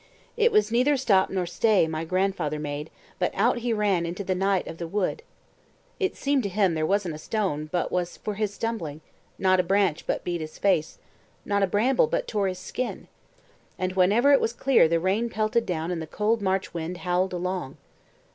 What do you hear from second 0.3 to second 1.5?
It was neither stop nor